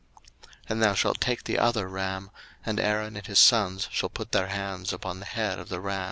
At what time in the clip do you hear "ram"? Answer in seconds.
1.87-2.31, 5.79-5.99